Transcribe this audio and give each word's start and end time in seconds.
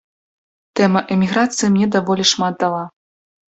Тэма 0.79 1.03
эміграцыі 1.17 1.71
мне 1.75 1.91
даволі 1.99 2.27
шмат 2.33 2.53
дала. 2.67 2.83